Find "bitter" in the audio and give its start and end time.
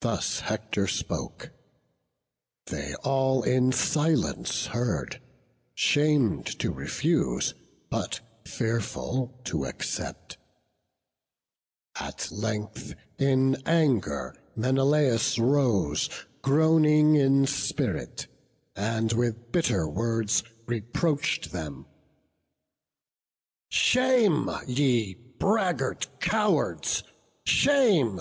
19.52-19.88